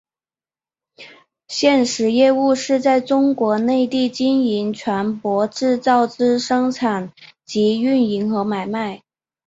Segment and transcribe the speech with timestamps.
[1.47, 7.13] 现时业务是在中国内地经营船舶制造之生产
[7.45, 9.03] 及营运和买卖。